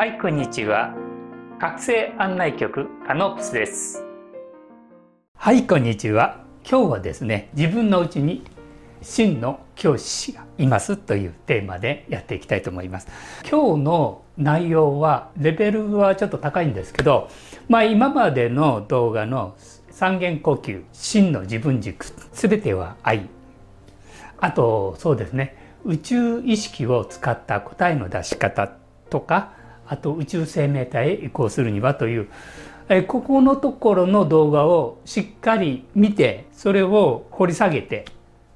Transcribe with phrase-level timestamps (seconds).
[0.00, 0.94] はいこんにちは。
[1.58, 4.02] 覚醒案内局カノプスです。
[5.36, 6.42] はいこんにちは。
[6.66, 8.42] 今日はですね自分のうちに
[9.02, 13.08] 真の教師がいますというテーマでやっていきたいと思います。
[13.42, 17.28] 今日の内容はレベルはちょっと高いんですけど
[17.68, 19.54] まあ今までの動画の
[19.90, 23.28] 三元呼吸真の自分軸全ては愛。
[24.38, 28.72] あとそうですね宇宙意識を使った答えの出し方
[29.10, 29.59] とか
[29.90, 32.28] あと宇宙生命体へ移行するにはという
[33.08, 38.04] ここのところの動画をしっかり見てそれを掘り下げて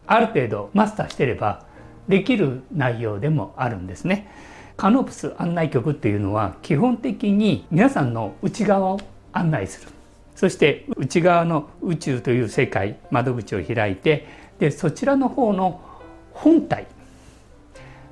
[0.06, 1.66] ある程度マスターしてれば
[2.06, 4.30] できる内容でもあるんですね。
[4.76, 9.00] カノプス案内局っていうのは基本的に皆さんの内側を
[9.32, 9.88] 案内する
[10.34, 14.26] そして内側の宇宙という世界窓口を開いて
[14.58, 15.80] でそちらの方の
[16.32, 16.86] 本体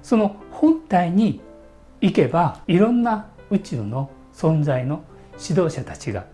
[0.05, 1.41] その本体に
[2.03, 5.05] 行けばいろんな宇宙の存在の
[5.41, 6.27] 指導者たちが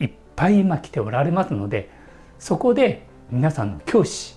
[0.00, 1.90] いっぱい今来ておられますので
[2.38, 4.34] そこで皆さんの教師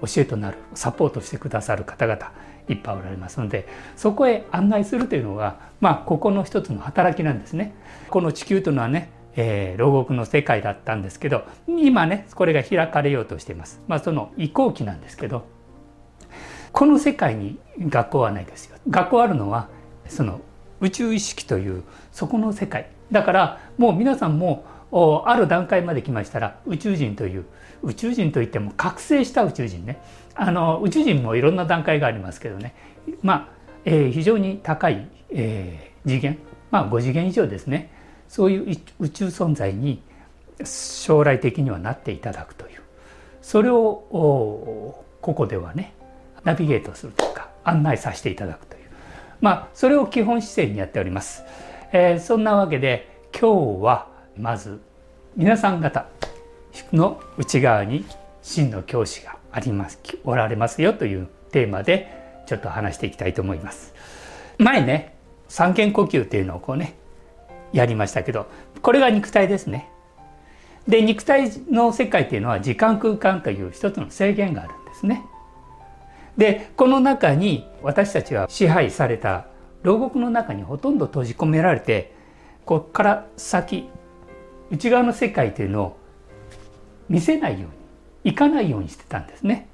[0.00, 2.32] 教えとなるサポートしてくださる方々
[2.68, 7.74] いっぱいおられますのでそこへ案内するというのがまあここの一つの働きなんですね。
[8.08, 13.80] この地球というのはね、えー、牢獄の世界だったんですけど今ねこれが開かれようとしています。
[13.88, 15.46] まあその移行期なんですけど
[16.72, 18.76] この世界に学校はないですよ。
[18.88, 19.68] 学校あるのは
[20.08, 20.40] その
[20.80, 22.88] 宇宙意識というそこの世界。
[23.10, 24.64] だからもう皆さんも
[25.26, 27.44] ある段階まで来ましたら宇宙人という
[27.82, 30.00] 宇宙人といっても覚醒した宇宙人ね。
[30.34, 32.74] あの宇宙人もいろんな段階がありますけどね。
[33.22, 33.48] まあ、
[33.84, 36.38] えー、非常に高い、えー、次元。
[36.70, 37.90] まあ5次元以上ですね。
[38.28, 40.02] そういう宇宙存在に
[40.64, 42.80] 将来的にはなっていただくという。
[43.40, 45.94] それをここではね
[46.44, 48.75] ナビゲートするというか案内させていただくと
[49.40, 51.42] まあそれを基本姿勢にやっております、
[51.92, 54.80] えー、そんなわけで今日はまず
[55.36, 56.06] 皆さん方
[56.92, 58.04] の内側に
[58.42, 63.94] 真の教師がありますおられますよというテーマでちょっと話していきたいと思います。
[64.58, 65.16] 前ね
[65.48, 66.94] 三元呼吸っていうのをこうね
[67.72, 68.46] やりましたけど
[68.82, 69.90] これが肉体ですね。
[70.86, 75.24] で肉体の世界っていうのは時間空間という一つの制限があるんですね。
[76.36, 79.46] でこの中に私たちは支配された
[79.84, 82.12] 牢獄の中にほとんど閉じ込められて
[82.64, 83.88] ここから先
[84.72, 85.96] 内側の世界というのを
[87.08, 89.68] 見せないように行かないようにしてたんですね。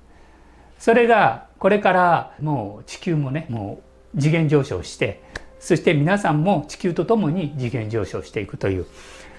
[0.78, 3.80] それがこれからもう地球もねも
[4.14, 5.22] う次元上昇して
[5.58, 8.86] そして皆さんも地球とともに次元上昇していくという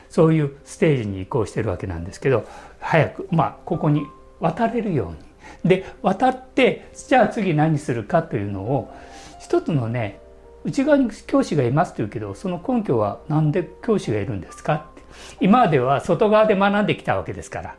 [0.10, 2.48] そういうステージに移行してるわけなんですけど
[2.80, 4.02] 早くまあここに
[4.40, 5.33] 渡れるように
[5.64, 8.94] で渡ってじゃあ次何するかというのを
[9.40, 10.20] 一つのね
[10.64, 15.04] 内側に教師がいますというけどその根拠は何で教師がいるんですかって。
[15.40, 17.76] 今までは外側で学んできたわけですから。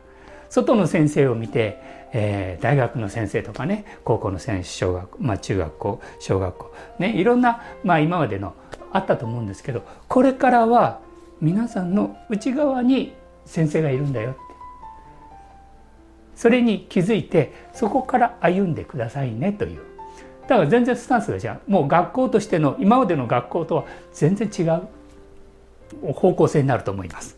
[0.49, 1.79] 外の先生を見て、
[2.13, 8.53] えー、大学の先生とかね高校の先生小学、まあ、中学校小学校ねいろんな、まあ、今までの
[8.93, 11.01] あったと思うんですけどこれからは
[11.41, 13.13] 皆さんの内側に
[13.45, 14.37] 先生がいるんだよ
[16.35, 19.79] それに気づいてそこから歩んでくださいねという。
[20.47, 21.59] だから全然スタンスが違う。
[21.67, 24.87] もう学校としての今までの学校とは全然違う。
[26.13, 27.37] 方向性になると思います。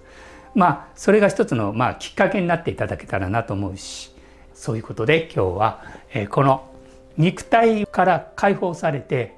[0.55, 4.11] まあそれが一つのまあきっかけになっていただけたらなと思うし
[4.53, 5.83] そういうことで今日は
[6.31, 6.69] この
[7.17, 9.35] 肉体から解放されて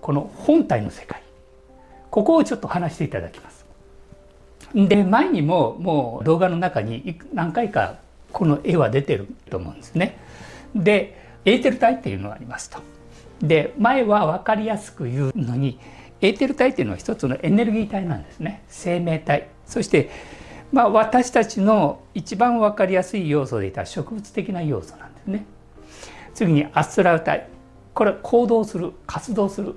[0.00, 1.22] この本体の世界。
[2.10, 3.66] ここをちょっと話していただきます。
[4.74, 7.96] で前にももう動画の中に何回か
[8.32, 10.18] この絵は出てると思うんですね。
[10.74, 12.78] でエーテル体っていうのがありますと。
[13.42, 15.78] で前は分かりやすく言うのに
[16.20, 18.62] エーテル体っていうのは一つのエネルギー体なんですね。
[18.68, 19.48] 生命体。
[19.66, 20.10] そして、
[20.72, 25.46] まあ、私たちの一番分かりやすい要素でいた植物的な要素なんですね。
[26.34, 27.48] 次にアストラル体。
[27.94, 29.74] これは行動する活動する。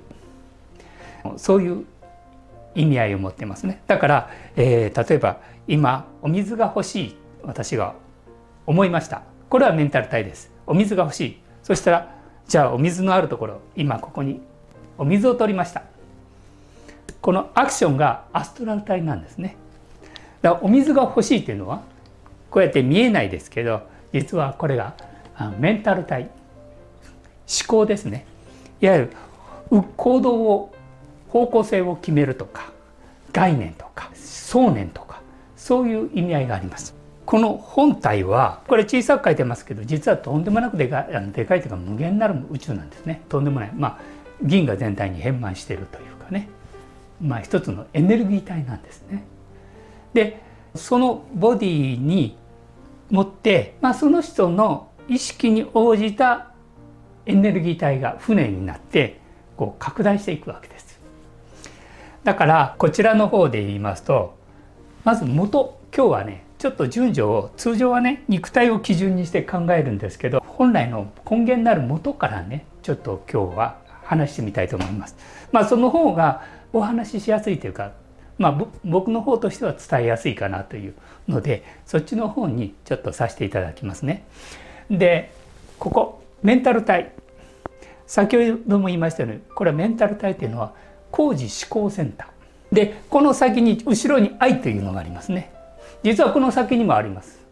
[1.36, 1.84] そういう
[2.74, 3.80] 意味合いを持ってますね。
[3.86, 7.16] だから、えー、例えば今お水が欲しい。
[7.42, 7.94] 私が
[8.66, 9.22] 思いました。
[9.48, 10.50] これはメンタル体です。
[10.66, 11.36] お水が欲しい。
[11.62, 12.14] そしたら
[12.46, 14.40] じゃあお水のあるところ今ここに
[14.98, 15.82] お水を取りました。
[17.20, 19.56] このアクションがアストラル体なんですね。
[20.42, 21.82] だからお水が欲しいというのは
[22.50, 23.82] こうやって見えないですけど
[24.12, 24.94] 実はこれが
[25.58, 26.22] メンタル体。
[26.22, 26.30] 思
[27.68, 28.26] 考ですね。
[28.80, 29.10] いわゆ
[29.70, 30.74] る行動を
[31.28, 32.72] 方向性を決めるとか
[33.32, 35.20] 概念とか想念とか
[35.56, 36.93] そういう意味合いがあります。
[37.26, 44.00] この本体はこれ小さく書いてますけど実はとんでもなくでかいあのでかいというか無限なる宇宙なんですねとんでもないまあ
[44.42, 46.48] 銀河全体に変満しているというかね
[47.20, 49.24] まあ、一つのエネルギー体なんですね。
[50.12, 50.42] で
[50.74, 52.36] そのボディに
[53.10, 56.52] 持って、まあ、その人の意識に応じた
[57.26, 59.20] エネルギー体が船になって
[59.56, 61.00] こう拡大していくわけです。
[62.24, 64.36] だからこちらの方で言いますと
[65.04, 75.16] まず元今日はねちょっと順序を通常はね肉体を基準にして考えるんですけど本来の根源なる元からねちょっと今日は話してみたいと思います。
[75.52, 76.42] まあその方が
[76.72, 77.92] お話ししやすいというか
[78.38, 80.94] まあ、僕の方としては伝えやすいかなという
[81.28, 84.24] のでそっちの方にちょっとさせていただきますね。
[84.90, 85.32] で
[85.78, 87.12] ここメンタル体
[88.06, 90.74] 先ほども言いましたようにこれはメンタル体というのは
[91.10, 95.53] 工事思考センターでこの先に後ろに愛というのがありますね
[96.02, 97.44] 実はこの先にもあります。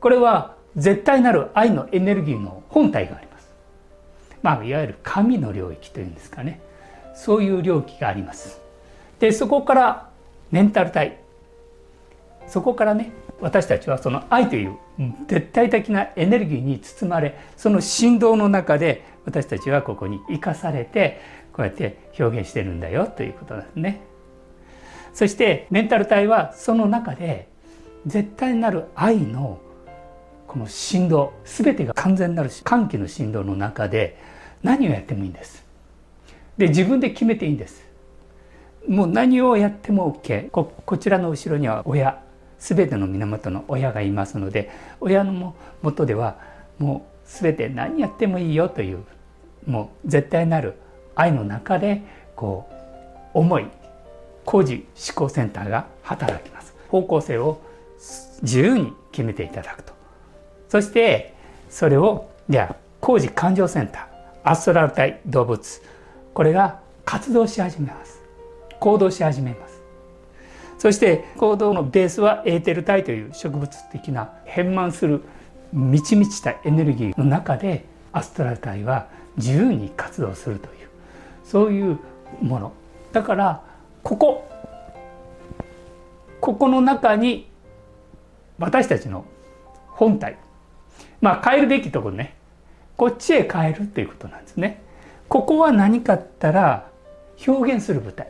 [0.00, 3.50] これは絶対なる愛のエネルギーの本体があります。
[4.42, 6.60] まあいわゆる神の領域というんですかね。
[7.14, 8.60] そういう領域があります。
[9.18, 10.10] でそこから
[10.50, 11.18] メンタル体。
[12.46, 14.76] そこからね私たちはその愛という
[15.28, 21.20] 絶対的なエネルギーに包まれその振動の中で私たちはここに生かされて
[21.52, 24.00] こうやって表現してるんだよということですね。
[25.12, 27.48] そしてメンタル体はその中で
[28.06, 29.58] 絶対なる愛の
[30.46, 34.18] この振動全てが完全なる歓喜の振動の中で
[34.62, 35.64] 何をやってもいいんです。
[36.58, 37.88] で自分で決めていいんです。
[38.88, 42.22] もう何をやっても OK ここちらの後ろには親
[42.58, 44.70] 全ての源の親がいますので
[45.00, 46.38] 親のもとでは
[46.78, 49.04] もう全て何やってもいいよという
[49.66, 50.74] もう絶対なる
[51.14, 52.02] 愛の中で
[52.34, 52.68] こ
[53.34, 53.66] う思い
[54.44, 57.60] 工事思考センターが働きます方向性を
[58.42, 59.92] 自由に決めていただくと。
[60.68, 61.34] そして
[61.68, 65.82] それをじゃあ工事感情センターアストラル体動物
[66.32, 68.20] これが活動し始めます。
[68.78, 69.82] 行動し始めます。
[70.78, 75.20] そして行動のベースはエーテル体という植物的な変満する
[75.72, 80.88] 満ち満ちたエネルギーの中でアストラル体は自由に活動するという
[81.44, 81.98] そういう
[82.40, 82.72] もの。
[83.12, 83.62] だから
[84.02, 84.48] ここ
[86.40, 87.49] ここの中に
[88.60, 89.24] 私たちの
[89.88, 90.36] 本体
[91.20, 92.36] まあ変えるべきところね
[92.96, 94.82] こっちへ変えるっていうことなんですね。
[95.28, 96.90] ここは何かったら
[97.46, 98.28] 表現する舞台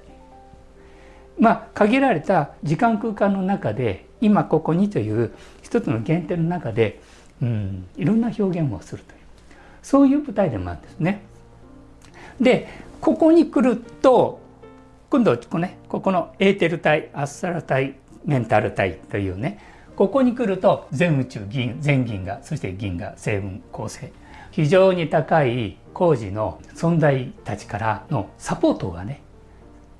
[1.38, 5.32] まあ限られた時間空間の中で今ここにという
[5.62, 7.00] 一つの限定の中で、
[7.42, 9.18] うん、いろんな表現をするという
[9.82, 11.22] そういう舞台でもあるんですね。
[12.40, 12.68] で
[13.00, 14.40] ここに来ると
[15.08, 17.94] 今度ここねここのエーテル体アスタラ体
[18.24, 19.58] メンタル体というね
[20.00, 24.10] ここに来ると全宇宙銀全銀河そして銀河成分構成。
[24.50, 29.20] 非常に高い工事の存在たちからのサポートがね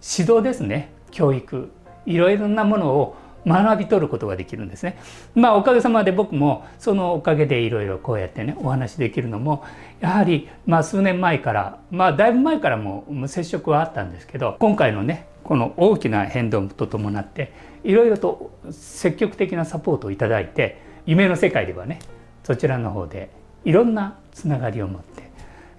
[0.02, 0.91] 指導ですね。
[1.11, 1.70] 教育。
[2.06, 3.14] いろいろなものを
[3.47, 4.97] 学び取ることができるんですね。
[5.35, 9.64] まあおかげさまで僕もそのおかげでいろいろこうやってねお話できるのも
[10.00, 17.52] やはりまあ数年前からまあだいぶ前からも接触はあったんですけど今回のねこの大きな変動とともなって
[17.84, 21.98] いろいろと積極的なサポートをいただいて夢の世界ではね
[22.44, 23.30] そちらの方で
[23.64, 25.30] いろんなつながりを持って、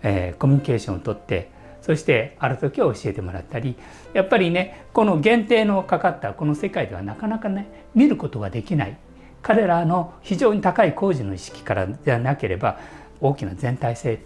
[0.04, 3.76] えー、コミュニケーションをとってそしてある時は教えてもらったり
[4.14, 8.98] やっぱりねこの限定のかかったこの世界ではなかなかね見ることができない
[9.42, 12.80] 彼らの非常に高い工事の意識からでなければ
[13.20, 14.20] 大きな全体性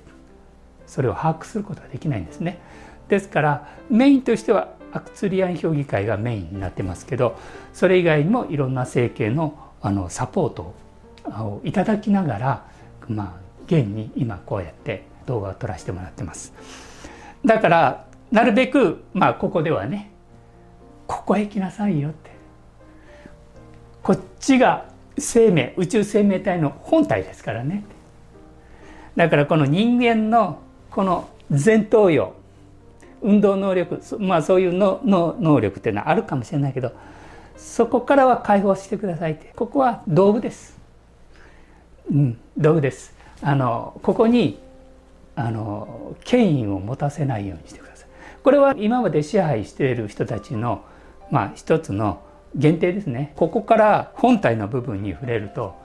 [0.86, 2.60] それを把握することができないんですね。
[3.08, 7.38] ですからメインとしてはアクツリアン評議会がメインになってますけど
[7.74, 10.74] それ以外にもいろんな整形のあのサポート
[11.28, 12.66] をいただきながら
[13.08, 16.54] まあ現に今こうやって動画を撮らせてもらってます。
[17.44, 20.12] だからなるべくまあここではね
[21.08, 22.32] ここへ来なさいよって
[24.02, 27.84] こっちが生命宇宙生命体の本体ですからね
[29.16, 30.60] だからこの人間の
[30.90, 32.34] この前頭葉
[33.25, 36.94] 運動能力まあそういうのの能力っていうのはあるかもしれないけど
[37.58, 40.77] そこからは解放してくださいってここは道具です、
[42.12, 44.60] うん、道具ですあのここに
[45.36, 48.08] あの権威を持たせないようにしてください。
[48.44, 50.86] これは今まで支配している人たちの
[51.29, 52.22] まあ一つの
[52.55, 53.34] 限定ですね。
[53.36, 55.75] ここから本体の部分に触れると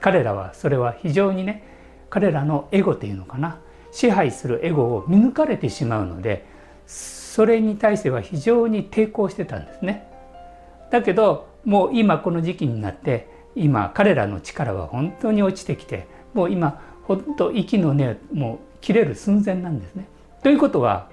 [0.00, 1.62] 彼らはそれは非常にね
[2.08, 3.58] 彼らのエゴっていうのかな
[3.92, 6.46] 支配するエゴを見抜かれてしまうので
[6.86, 10.06] それに対しては非常に抵抗してたんですね。
[10.90, 20.06] だけどもう今この時期になって今彼らの力は本当に落ちてきてもう今ほんと息の根もう切れる寸前なんですね。
[20.42, 21.08] ということは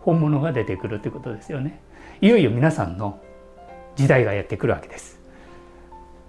[0.00, 1.80] 本物が出てくるということですよね。
[2.20, 3.20] いよいよ皆さんの
[3.96, 5.18] 時代がやってくるわけです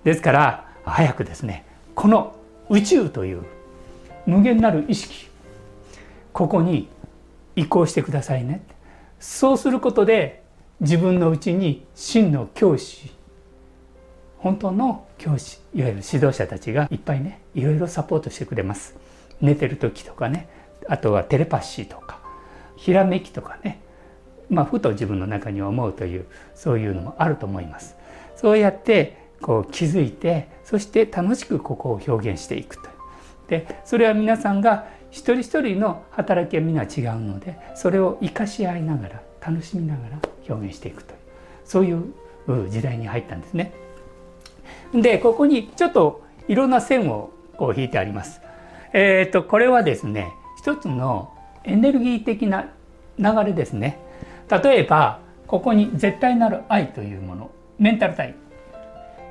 [0.03, 2.35] ですから早くですねこの
[2.69, 3.43] 宇宙という
[4.25, 5.27] 無限なる意識
[6.31, 6.89] ここに
[7.55, 8.63] 移行してくださいね。
[9.19, 10.43] そうすることで
[10.81, 13.11] 自分のうちに真の教師
[14.37, 18.95] 本当の教師いわゆる指導者たちがいっぱいねいろいろサポートしてくれます。
[19.39, 20.47] 寝てる時とかね
[20.87, 22.19] あとはテレパシーとか
[22.75, 23.79] ひらめきとかね
[24.49, 27.95] まあふと自分の中に思うというそういうのもあると思います。
[28.35, 32.89] そうやってこう気づいてそして楽しくここを表現していくと
[33.47, 41.17] でそれは皆さんが一人一人の働きは皆違うのでそれを生かし合いながら楽しみながら表現していくという
[41.63, 43.73] そういう時代に入ったんですね。
[44.93, 48.41] でここにちょっといろんな線をこう引いてあります。
[48.91, 51.31] えっ、ー、とこれはですね一つの
[51.63, 52.69] エネルギー的な
[53.19, 53.99] 流れですね。
[54.49, 58.35] 例えばここに絶対なる愛というものメンタル体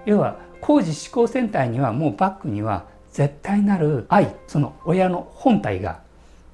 [0.07, 6.01] 要は工事思考センターにはもうバックには絶対なる愛その親の本体が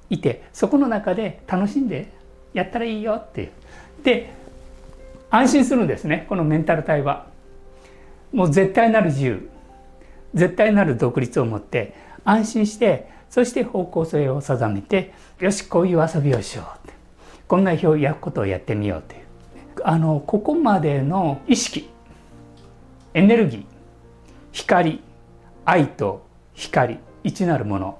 [0.09, 2.11] いてそこの中で楽しんで
[2.53, 3.51] やったらいいよっていう。
[4.03, 4.33] で
[5.31, 7.27] 安心するんですねこのメンタル体は。
[8.31, 9.49] もう絶対なる自由
[10.35, 16.99] 絶対なる独立を持って安心してそして方向性を定めてよしこういう遊びをしようって。
[17.47, 19.21] こんな表やことをやってみようという。
[19.83, 21.89] あのここまでの意識
[23.13, 23.63] エネルギー
[24.51, 25.01] 光
[25.65, 26.28] 愛と
[26.59, 27.97] 光一なるもの。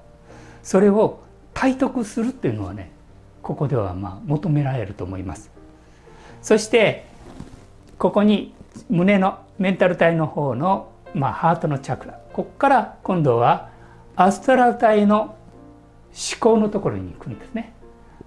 [0.64, 1.22] それを
[1.54, 2.92] 体得するっていうのはね
[3.42, 5.50] ここではま求められると思います。
[6.42, 7.06] そして
[7.98, 8.54] ここに
[8.90, 12.20] 胸のメンタル体の方の、まあ、ハートのチャクラ。
[12.34, 13.70] ここから今度は
[14.16, 15.36] アストラル体の思
[16.40, 17.74] 考のところに行くんですね。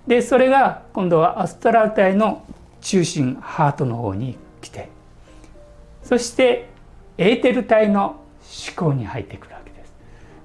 [0.06, 2.44] でそれが今度はアストラル体の
[2.80, 4.88] 中心ハートの方に来て。
[6.02, 6.68] そして
[7.18, 8.22] エーテル体の
[8.76, 9.51] 思考に入ってくる。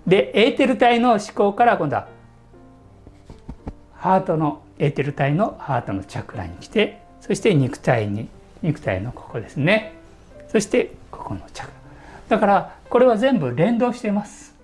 [0.07, 2.07] でエーテル体の思考から今度は
[3.93, 8.29] ハートのエーテル体のハートのチャクラに来てそして肉体に
[8.61, 9.93] 肉体のここですね。
[10.47, 11.71] そしてここのチャク
[12.29, 12.37] ラ。
[12.37, 14.55] だからこれは全部連動しています。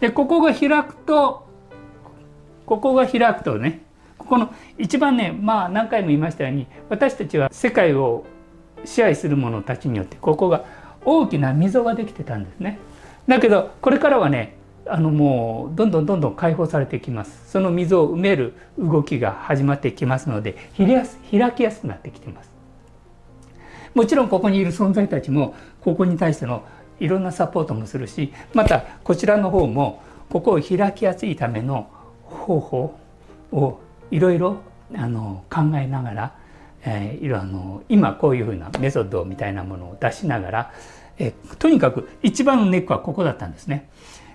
[0.00, 1.46] でここが開くと
[2.66, 3.82] ここが開くとね
[4.18, 8.26] ここの一番ねまあ何回も言いましたように私たちは世界を
[8.84, 10.64] 支配する者たちによってここが
[11.04, 12.78] 大きな溝ができてたんですね。
[13.28, 17.50] だけどこれからはねあのもうどんどんどんどん解放されてきます。
[17.50, 22.50] その溝を埋める動きが始まってきますので開きやすくなってきてます。
[23.94, 26.64] もちろんここにいる存在たちもここに対しての
[26.98, 31.90] いろんなサポートもするしまたこちらの方もここを開きやすいための
[32.24, 32.98] 方法
[33.52, 34.56] をいろいろ
[34.96, 36.42] あの考えながら
[36.84, 40.72] えー、あの今こういうふうなメソッドみたいなものを出しながら、
[41.22, 43.88] え、とにかく一番のネックはここだったんですね。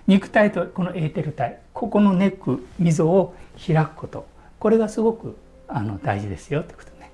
[0.06, 4.26] 肉体とこのエーテル体ここのネック溝を開くこと
[4.58, 5.36] これがすごく
[5.68, 7.10] あの大事ですよってことね。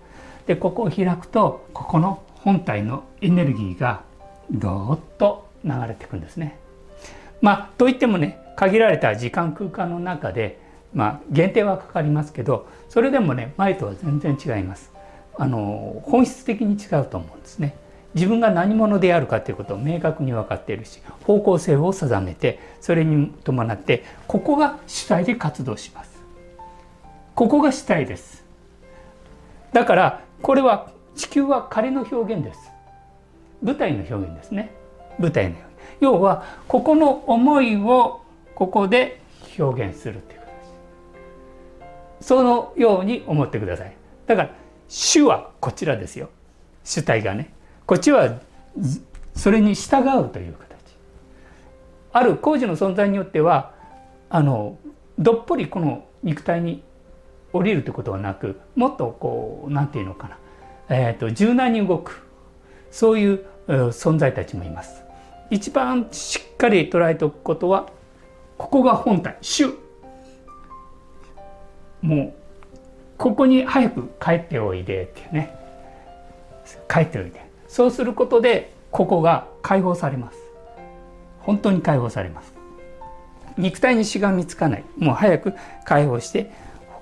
[0.47, 4.03] でここを開くとここの本体のエネルギーが
[4.49, 6.57] どーっと流れていくんですね。
[7.41, 10.61] まあといってもね限られた時間空間の中で
[10.95, 14.93] まあ限定はかかりますけどそれでもね前とは全然違います。
[15.37, 17.75] あの本質的に違うと思うんですね。
[18.15, 26.15] 自分が何者であるかということを明確に分かっているし方向性を定めてそれに伴ってここが主体で活動します。
[27.35, 28.45] ここが主体です。
[29.73, 32.71] だからこれは地球は仮の表現です。
[33.63, 34.71] 舞台の表現ですね。
[35.19, 35.75] 舞台の表現。
[36.01, 38.21] 要はここの思いを
[38.55, 39.21] ここで
[39.59, 42.29] 表現するということです。
[42.29, 43.97] そのように思ってください。
[44.27, 44.51] だから
[44.89, 46.31] 主はこちらですよ
[46.85, 47.54] 主体がね
[47.87, 48.39] こっちは
[49.35, 50.65] それに従うという形。
[52.13, 53.73] ある工事の存在によっては
[54.31, 54.79] あの
[55.19, 56.83] どっぷりこの肉体に
[57.53, 60.39] 降りるということはなくもっとこう何て言うのかな、
[60.89, 62.23] えーと、柔軟に動く。
[62.91, 65.03] そういう存在たちもいます。
[65.51, 67.89] 一番しっかり捉えておくことは
[68.57, 69.37] ここが本体。
[69.41, 69.67] 主
[72.01, 72.35] もう
[73.19, 75.55] ここに早く帰っておいでっていうね。
[76.89, 77.44] 帰っておいで。
[77.75, 80.39] そうすることでここが解放されます。
[81.41, 82.55] 本当に解放されます。
[83.59, 84.85] 肉体にしがみつかない。
[84.97, 85.55] もう早く
[85.85, 86.53] 解放して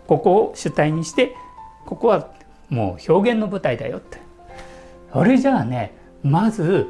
[0.06, 1.36] ここを主体にして
[1.84, 2.30] ここは
[2.70, 4.16] もう表現の舞台だよって。
[5.12, 6.86] それじゃあねまず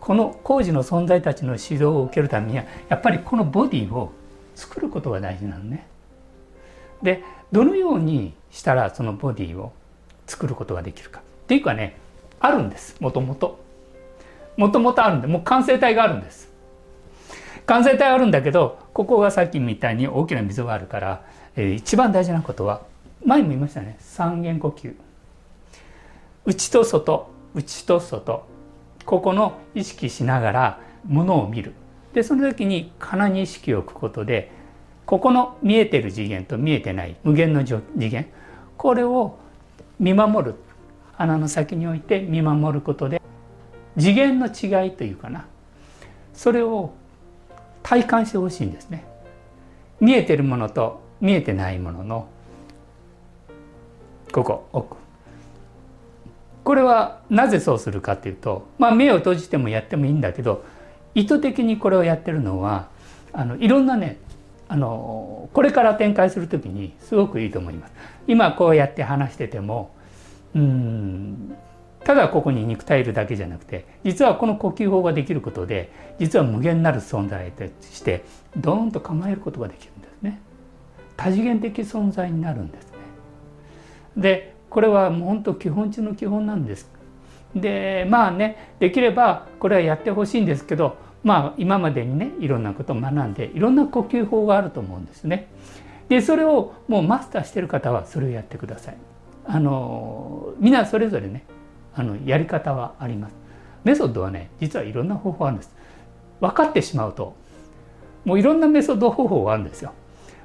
[0.00, 4.10] この工事の存在たちの指導を受けるためにはやっぱりこのボディを
[4.56, 5.86] 作ることが大事なのね。
[7.00, 9.72] でどのようにしたらそのボディを
[10.26, 11.20] 作ることができるか。
[11.20, 12.02] っていうかね
[12.44, 13.58] あるんですもともと
[14.58, 16.52] もともとあるんでもう完成体があるんです。
[17.66, 21.24] 完成体あるんだけどここがさっきみたいに大きな溝があるから、
[21.56, 22.82] えー、一番大事なことは
[23.24, 23.96] 前も言いましたね。
[23.98, 24.94] 三元呼吸。
[26.44, 27.30] 内と外。
[27.54, 28.46] 内と外。
[29.06, 31.72] ここの意識しながらものを見る。
[32.12, 34.52] でその時に鼻に意識を置くことで
[35.06, 38.26] ここの見えてる次元と見えてない無限の次元
[38.76, 39.38] これを
[39.98, 40.54] 見守る。
[41.16, 43.20] 鼻の先に置いて見守ることで
[43.98, 45.46] 次元の違いというかな。
[46.32, 46.92] それを
[47.82, 49.04] 体感してほしいんですね。
[50.00, 52.28] 見えてるものと見えてないものの
[54.32, 54.96] ここ奥。
[56.64, 60.64] これはなぜそうするかっていうと、まあ、目を閉じてもやってもいいんだけど
[61.14, 62.88] 意図的にこれをやってるのは
[63.32, 64.18] あのいろんなね
[64.66, 67.92] あのこれから展開する時にすごくいいと思います。
[68.26, 69.94] 今こうやって話してても
[70.54, 71.56] うん
[72.04, 78.24] ただここに肉体いるだけじゃなくて実はこの呼吸法ができることで実は無限なる存在として
[78.56, 80.40] ドーンと構えることができるんですね。
[81.16, 82.98] 多次元的存在になるんですね。
[84.16, 86.90] でこれはもう本当基本中の基本なんです。
[87.56, 95.48] でまあねできればこれはやってほしいんですけどまあ今までにねいろんなことを学んでいろんな呼吸法があると思うんですね。
[96.08, 98.96] でそれをもうマスターしてる方はそれをやってください。
[99.46, 101.44] あの皆それぞれね
[101.94, 103.34] あのやり方はあります。
[103.84, 105.74] メソッドはね実はいろんな方法あるんです。
[106.40, 107.34] 分かってしまうと
[108.24, 109.92] もういろんなメソッド方法があるんですよ。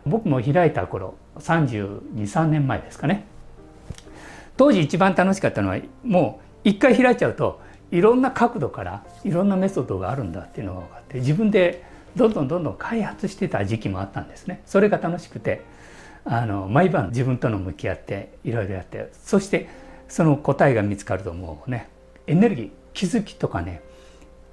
[0.06, 3.25] 僕も開いた頃323年前ですかね
[4.58, 11.84] 当時一番楽しかったのはもう一回開いちゃうといろんな角度からいろんなメソッドがあるんだっていうのが分かって自分で
[12.15, 15.62] どんどんどんどん開発してた時期もあったんですねそれが楽しくて
[16.26, 19.70] あの毎晩自分との向き合っていろいろやってそして
[20.08, 21.90] その答えが見つかるともうね
[22.27, 23.82] エネルギー気づきとかね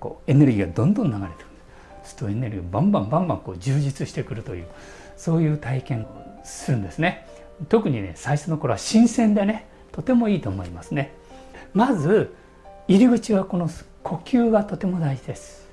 [0.01, 1.47] こうエネルギーがどんどん流れてくる。
[2.05, 4.67] するとエネルギーバンバンバンバンこう充実してくるという
[5.17, 7.27] そういう体験をするんですね。
[7.69, 11.13] 特にね最初の頃は新鮮でねとてもいいと思いますね。
[11.75, 12.35] まず
[12.89, 13.69] 入り口はこの
[14.03, 15.67] 呼吸がとても大事です。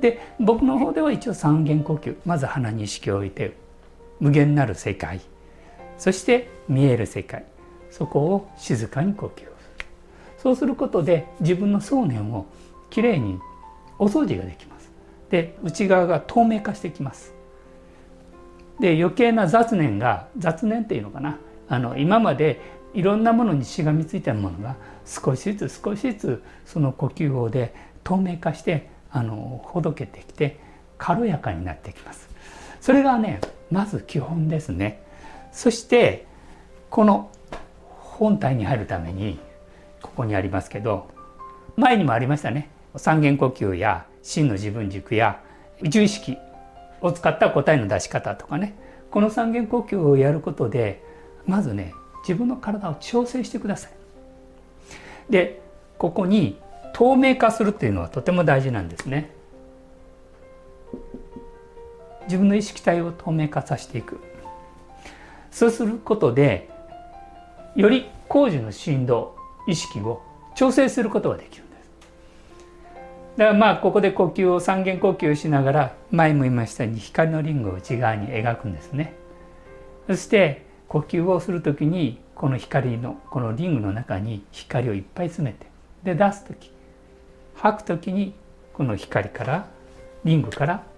[0.00, 2.16] で僕の方では一応三元呼吸。
[2.26, 3.56] まず鼻に意識を置いて
[4.20, 5.20] 無限なる世界。
[5.98, 7.44] そして見える世界。
[7.90, 9.50] そこを静かに呼吸をする。
[10.38, 12.46] そうすることで自分の想念を
[12.88, 13.38] きれいに
[13.98, 14.90] お掃除ができます。
[15.30, 17.34] で内側が透明化してきます。
[18.78, 21.38] で余計な雑念が雑念っていうのかな。
[21.68, 22.60] あの今まで
[22.94, 30.58] いろんなものにしがみついたものが少しずつ少しずつその呼吸法で透明化してあのほどけてきて
[30.98, 32.29] 軽やかになってきます。
[32.80, 33.40] それがね
[33.70, 35.02] まず基本ですね
[35.52, 36.26] そして
[36.88, 37.30] この
[37.98, 39.38] 本体に入るために
[40.02, 41.08] ここにありますけど
[41.76, 45.40] 前にもありましたね三元呼吸や真の自分軸や
[45.80, 46.36] 宇宙意識
[47.00, 48.74] を使った答えの出し方とかね
[49.10, 51.02] この三元呼吸をやることで
[51.46, 53.92] まずね自分の体を調整してください。
[55.30, 55.62] で
[55.96, 56.58] ここに
[56.92, 59.30] 透明化するっていうのはとても大事なんですね。
[62.30, 64.20] 自分の意識体を透明化させていく。
[65.50, 66.70] そうすることで
[67.74, 69.34] より工事の振動
[69.66, 70.22] 意識を
[70.54, 71.90] 調整することができるんです。
[73.36, 79.14] だからまあここで呼吸を三元呼吸をしながら前も言いましたように光のリングを内側に描くんですね。
[80.06, 85.66] そして呼吸をする時にこの光のこのリングの中に光をいっぱい詰めて
[86.04, 86.70] で出す時
[87.56, 88.34] 吐く時に
[88.72, 89.66] この光から
[90.24, 90.89] リングから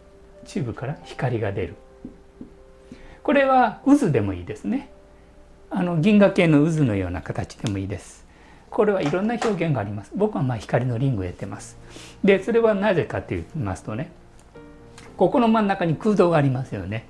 [0.44, 1.74] チューブから光が出る。
[3.22, 4.90] これは渦でもいいですね。
[5.70, 8.26] あの銀河系の渦のような形でもいいです。
[8.68, 10.12] これはいろんな表現があります。
[10.14, 11.78] 僕はま光のリングをやってます。
[12.24, 14.10] でそれはなぜかって言いますとね
[15.16, 17.06] ここの真ん中に空洞がありますよね。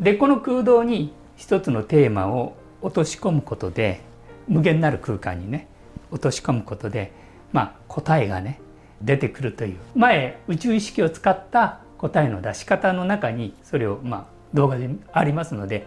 [0.00, 4.00] でこの空洞に一つのテーマを落とし込むことで
[4.48, 5.68] 無限なる空間にね
[6.10, 7.12] 落とし込むことで、
[7.52, 8.60] まあ、答えがね
[9.04, 15.86] 出てくるという前宇宙意識を使った答えの出し方の中にそれをまあ動画でありますので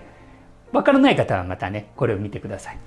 [0.71, 2.77] 分からない方はまたねこれを見てください。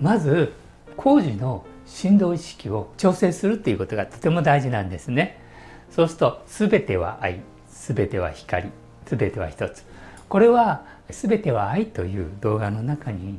[0.00, 0.52] まず
[0.96, 5.40] 工事の振動意識を調整するっていうことがとても大事なんですね。
[5.90, 8.70] そうすると全ては愛全ては光
[9.06, 9.84] 全ては一つ
[10.28, 13.38] これは全ては愛という動画の中に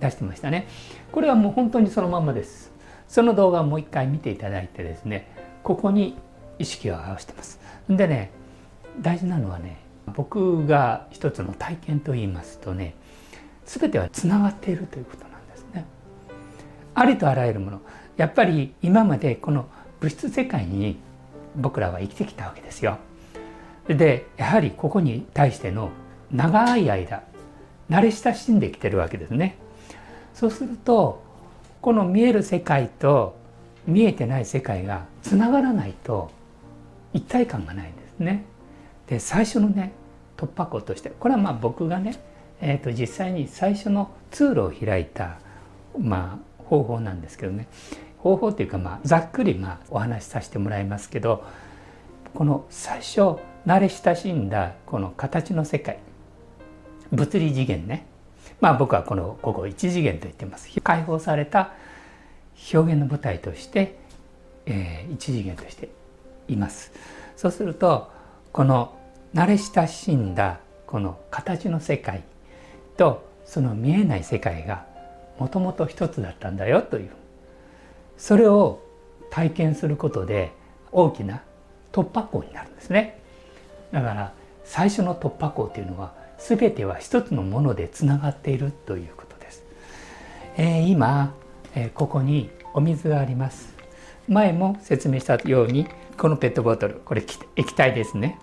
[0.00, 0.68] 出してましたね
[1.10, 2.72] これはもう本当にそのままです
[3.08, 5.28] その動画をもう一回見ていただいてですね
[5.62, 6.16] ここに
[6.58, 8.30] 意識を合わせてますでね
[9.00, 9.78] 大事なのはね
[10.14, 12.94] 僕が一つの体験と言いますとね
[13.64, 15.86] 全てはつながっているということなんですね
[16.94, 17.80] ありとあらゆるもの
[18.16, 19.66] やっぱり今までこの
[20.00, 20.96] 物質世界に
[21.56, 22.98] 僕らは生きてきたわけですよ。
[23.86, 25.90] でやはりここに対しての
[26.30, 27.22] 長い間
[27.90, 29.56] 慣れ親しんできてるわけですね。
[30.34, 31.22] そうすると
[31.80, 33.36] この見える世界と
[33.86, 36.30] 見えてない世界がつながらないと
[37.12, 38.44] 一体感がないんですね。
[39.06, 39.92] で最初のね
[40.36, 42.16] 突破口としてこれはまあ僕がね、
[42.60, 45.38] えー、と実際に最初の通路を開いた、
[45.98, 47.68] まあ、方法なんですけどね。
[48.18, 51.44] 方法っていうかまあざっくりまあお話しさせてもらいますけど
[52.34, 55.98] この最初慣れ親しんだこの形の世界
[57.10, 58.06] 物理次元ね。
[58.60, 60.68] まあ僕はこのここ一次元と言ってます。
[60.82, 61.72] 解放された
[62.72, 63.98] 表現の舞台として、
[64.66, 65.88] えー、一次元として
[66.48, 66.92] います。
[67.36, 68.10] そうすると
[68.52, 68.96] この
[69.34, 72.22] 慣れ親しんだこの形の世界
[72.96, 74.86] とその見えない世界が
[75.38, 77.10] もともと一つだったんだよという
[78.18, 78.80] それを
[79.30, 80.52] 体験することで
[80.92, 81.42] 大きな
[81.92, 83.18] 突破口になるんですね。
[83.90, 84.32] だから
[84.64, 89.64] 最初の突破口というのは全ては一つのものでつながっているということです、
[90.56, 91.34] えー、今、
[91.74, 93.72] え、ここにお水があります。
[94.28, 97.24] 前も説明したようにこのペットボトルこれ
[97.56, 98.38] 液体ですね。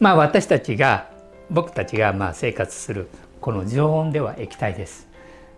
[0.00, 1.10] まあ私たちが
[1.50, 3.08] 僕たちがまあ生活する
[3.40, 5.08] この常温では液体です。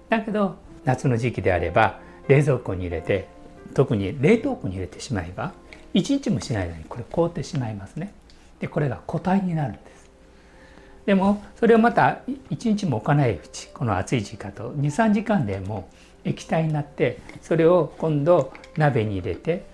[0.09, 3.27] だけど夏の時期であれば冷蔵庫に入れて
[3.75, 5.53] 特に冷凍庫に入れてしまえば
[5.95, 8.13] 1日もしないのにこれ凍ってしまいますね。
[8.61, 10.11] でこれが固体になるんです。
[11.07, 15.89] でもそれをまた1日も置かないうちこの暑い時間と23時間でも
[16.27, 19.65] 液体になってそれを今度鍋に入れて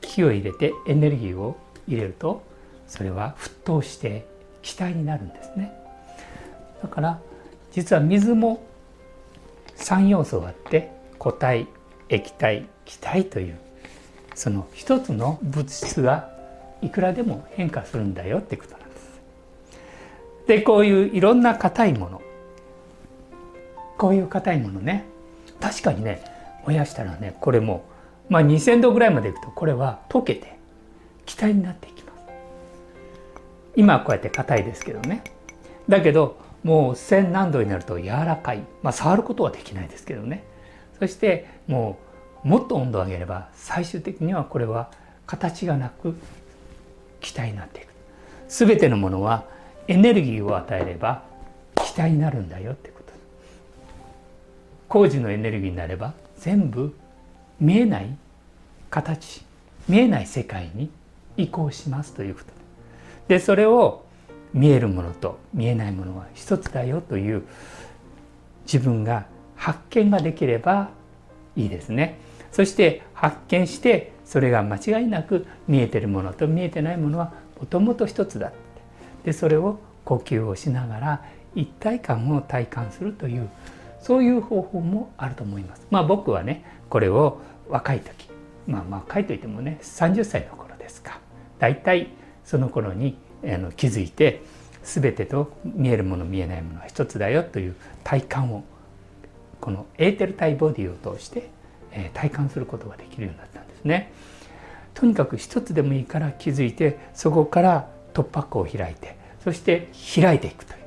[0.00, 2.42] 火を入れてエネルギーを入れると
[2.88, 4.26] それは沸騰して
[4.62, 5.72] 気体になるんですね。
[6.82, 7.20] だから
[7.70, 8.62] 実は水も
[9.76, 11.68] 3要素があって固体
[12.08, 13.58] 液体気体という
[14.34, 16.30] その一つの物質が
[16.80, 19.20] いくらでも変化するんだよってことなんです。
[20.46, 22.22] でこういういろんな硬いもの。
[23.98, 25.11] こういう硬いものね。
[25.62, 26.22] 確かにね
[26.66, 27.84] 燃やしたらねこれも
[28.28, 30.58] まあ2,000度ぐらいまでいくとこれは溶けて
[31.24, 32.18] 気体になっていきます。
[33.76, 35.22] 今はこうやって硬いですけどね。
[35.88, 38.64] だけどもう1,000何度になると柔らかい。
[38.82, 40.44] まあ触ることはできないですけどね。
[40.98, 41.98] そしても
[42.44, 44.90] うもっと温度を上げれば最終的にはこれは
[45.26, 46.16] 形がなく
[47.20, 47.92] 気体になっていく。
[48.48, 49.44] 全てのものは
[49.88, 51.22] エネルギーを与えれば
[51.76, 53.01] 気体になるんだよってこと。
[54.92, 56.94] 工事のエネルギーになれば全部
[57.58, 58.14] 見えない
[58.90, 59.42] 形
[59.88, 60.90] 見えない世界に
[61.38, 62.46] 移行しますということ
[63.26, 64.04] でそれを
[64.52, 67.42] 見えるものと見えないものは一つだよという
[68.66, 69.24] 自分が
[69.56, 70.90] 発見ができれば
[71.56, 72.18] いいですね。
[72.50, 78.56] そして発見してそれが間違いなく見えてるものと見えてないものはもともと一つだって
[79.24, 81.24] でそれを呼吸をしながら
[81.54, 83.48] 一体感を体感するという
[84.02, 85.86] そういう方法もあると思います。
[85.90, 88.28] まあ僕はねこれを若い時
[88.66, 91.18] まあまあ若いといってもね30歳の頃ですか
[91.58, 92.08] 大体
[92.44, 94.42] その頃にあの気づいて
[94.82, 98.64] 全てと見えるもの見えないものは一つだよという体感を
[99.60, 101.48] このエーテル体ボディを通して
[101.92, 104.12] え体感することができるようになったんですね。
[104.94, 110.78] とにかく一つでもいいから気づいてそこから突破口を開いてそして開いていくという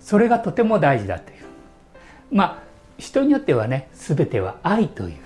[0.00, 1.33] それがとても大事だという
[2.30, 2.62] まあ
[2.98, 5.16] 人によってはね全ては愛という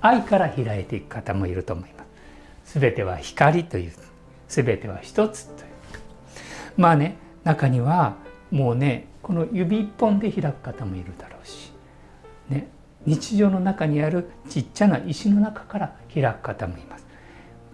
[0.00, 2.04] 愛から開いていく方もいると思いま
[2.64, 2.78] す。
[2.78, 3.92] 全ては光という
[4.48, 5.68] 全ては一つという。
[6.76, 8.16] まあね中には
[8.50, 11.72] もうねこの指一本で開く方もいるだろうし
[12.48, 12.68] ね
[13.06, 17.06] 日常の中にあるちっちゃな石の中から開く方もいます。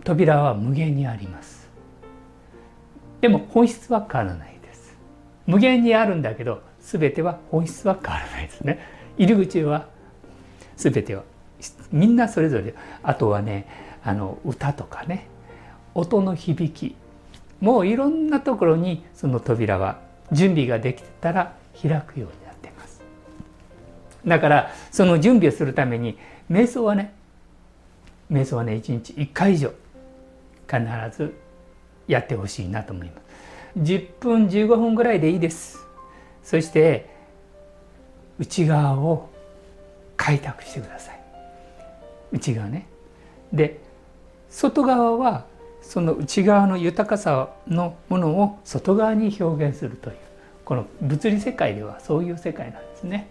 [0.04, 1.68] 扉は無限にあります。
[3.20, 4.96] でも本質は変わらないです。
[5.46, 8.78] 無限にあるんだけど全ては本質は変わらないですね。
[9.18, 9.88] 入り口は
[10.76, 11.22] 全ては
[11.92, 12.74] みんなそれぞれ。
[13.02, 13.66] あとはね
[14.02, 15.28] あの歌とかね
[15.94, 16.96] 音の響き。
[17.60, 20.00] もういろんなところにその扉は
[20.32, 23.02] 準備ができてたら開くようになってます。
[24.26, 26.16] だからその準備をするために
[26.50, 27.12] 瞑想はね
[28.30, 29.72] 瞑想はね1日1回以上
[30.66, 30.80] 必
[31.14, 31.34] ず
[32.06, 33.80] やってほしいなと思います。
[33.80, 35.87] 10分15分ぐらいでいいです。
[36.48, 37.04] そして
[38.38, 39.28] 内側を
[40.16, 41.20] 開拓してください。
[42.32, 42.86] 内側ね。
[43.52, 43.78] で
[44.48, 45.44] 外側は
[45.82, 50.16] その内側の豊かさのものを外側に表現するという
[50.64, 53.28] この物理世界ではそういう世界なんですね。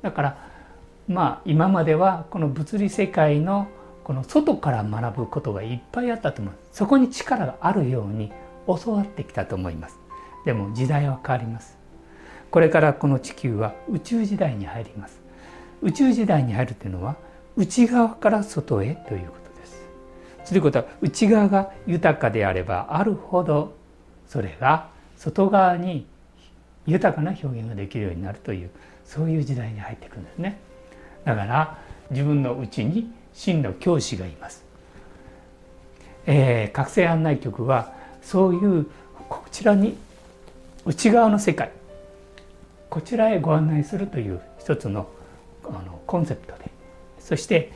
[0.00, 0.48] だから
[1.08, 3.66] まあ今まではこの物理世界の
[4.04, 6.54] この外から学ぶことがいっぱいあったと思う。
[6.70, 8.30] そこに力があるように
[8.68, 9.98] 教わってきたと思います。
[10.44, 11.81] でも時代は変わります。
[12.52, 15.18] これからこの地球は宇宙時代に入ります。
[15.80, 17.16] 宇宙時代に入るというのは
[17.56, 20.50] 内側から外へということです。
[20.50, 23.74] ということは内側が豊かであればあるほど
[24.28, 26.04] それが外側に
[26.84, 28.70] 豊かな表現ができるようになるという
[29.06, 30.58] そういう時代に入っていくんですね。
[31.24, 31.78] だから
[32.10, 34.62] 自分のうちに真の教師がいます、
[36.26, 38.86] えー、覚醒案内局はそういう
[39.30, 39.96] こちらに
[40.84, 41.70] 内側の世界
[42.92, 45.08] こちらへご案内するという一つの
[45.64, 46.70] あのコンセプトで
[47.18, 47.72] そして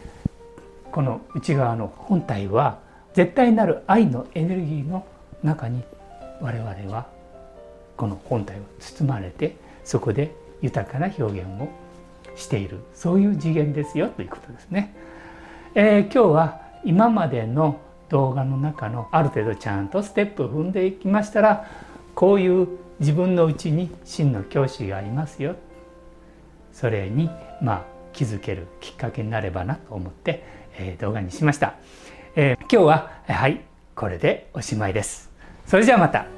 [0.92, 2.80] この内側の本体は
[3.14, 5.06] 絶対なる愛のエネルギーの
[5.42, 5.82] 中に
[6.42, 7.06] 我々は
[7.96, 11.70] この本体を包まれてそこで豊かな表現を
[12.36, 14.94] しているそういう次元ですよということですね。
[15.74, 21.66] えー、今日は今までの動画の中のある程度ちゃんとステップを踏んでいきましたら
[22.14, 22.68] こういう
[23.00, 25.56] 自分のうちに真の教師がいますよ。
[26.72, 27.30] それに
[27.62, 30.44] まあ気づけるきっかけになればなと思って、
[30.78, 31.74] えー、動画にしました、
[32.34, 33.62] えー、今日ははい
[33.94, 35.30] これでおしまいです。
[35.66, 36.35] それじゃあまた。